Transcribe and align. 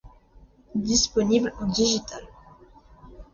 Disponible 0.91 1.53
en 1.61 1.67
digital. 1.81 2.27